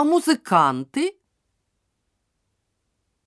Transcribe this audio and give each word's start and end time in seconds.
А 0.00 0.04
музыканты? 0.04 1.19